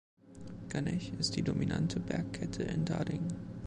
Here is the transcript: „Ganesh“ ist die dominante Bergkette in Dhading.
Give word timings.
„Ganesh“ 0.69 1.11
ist 1.19 1.35
die 1.35 1.43
dominante 1.43 1.99
Bergkette 1.99 2.63
in 2.63 2.85
Dhading. 2.85 3.21